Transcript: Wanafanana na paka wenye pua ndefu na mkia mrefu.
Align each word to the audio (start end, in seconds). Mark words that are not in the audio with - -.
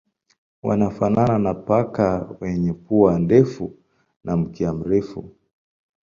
Wanafanana 0.63 1.39
na 1.39 1.53
paka 1.53 2.37
wenye 2.39 2.73
pua 2.73 3.19
ndefu 3.19 3.77
na 4.23 4.37
mkia 4.37 4.73
mrefu. 4.73 5.35